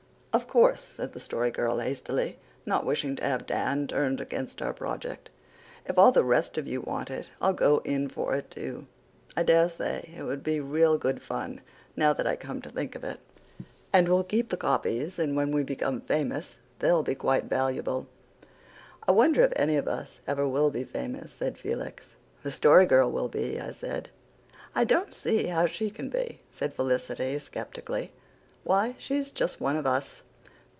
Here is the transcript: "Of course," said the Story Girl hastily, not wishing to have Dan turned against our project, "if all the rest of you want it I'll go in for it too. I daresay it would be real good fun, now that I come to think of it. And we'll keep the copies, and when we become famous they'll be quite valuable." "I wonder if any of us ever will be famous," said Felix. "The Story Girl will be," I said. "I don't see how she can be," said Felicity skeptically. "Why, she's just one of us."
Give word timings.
"Of 0.33 0.47
course," 0.47 0.79
said 0.79 1.11
the 1.11 1.19
Story 1.19 1.51
Girl 1.51 1.79
hastily, 1.79 2.39
not 2.65 2.85
wishing 2.85 3.17
to 3.17 3.23
have 3.25 3.45
Dan 3.45 3.85
turned 3.85 4.21
against 4.21 4.61
our 4.61 4.71
project, 4.71 5.29
"if 5.85 5.97
all 5.97 6.13
the 6.13 6.23
rest 6.23 6.57
of 6.57 6.69
you 6.69 6.79
want 6.79 7.11
it 7.11 7.29
I'll 7.41 7.51
go 7.51 7.79
in 7.79 8.07
for 8.07 8.33
it 8.35 8.49
too. 8.49 8.87
I 9.35 9.43
daresay 9.43 10.07
it 10.15 10.23
would 10.23 10.41
be 10.41 10.61
real 10.61 10.97
good 10.97 11.21
fun, 11.21 11.59
now 11.97 12.13
that 12.13 12.25
I 12.25 12.37
come 12.37 12.61
to 12.61 12.69
think 12.69 12.95
of 12.95 13.03
it. 13.03 13.19
And 13.91 14.07
we'll 14.07 14.23
keep 14.23 14.47
the 14.47 14.55
copies, 14.55 15.19
and 15.19 15.35
when 15.35 15.51
we 15.51 15.63
become 15.65 15.99
famous 15.99 16.57
they'll 16.79 17.03
be 17.03 17.13
quite 17.13 17.43
valuable." 17.49 18.07
"I 19.05 19.11
wonder 19.11 19.41
if 19.43 19.51
any 19.57 19.75
of 19.75 19.85
us 19.89 20.21
ever 20.27 20.47
will 20.47 20.71
be 20.71 20.85
famous," 20.85 21.33
said 21.33 21.57
Felix. 21.57 22.15
"The 22.43 22.51
Story 22.51 22.85
Girl 22.85 23.11
will 23.11 23.27
be," 23.27 23.59
I 23.59 23.71
said. 23.71 24.09
"I 24.73 24.85
don't 24.85 25.13
see 25.13 25.47
how 25.47 25.65
she 25.65 25.89
can 25.89 26.07
be," 26.07 26.39
said 26.53 26.73
Felicity 26.73 27.37
skeptically. 27.39 28.13
"Why, 28.63 28.93
she's 28.99 29.31
just 29.31 29.59
one 29.59 29.75
of 29.75 29.87
us." 29.87 30.21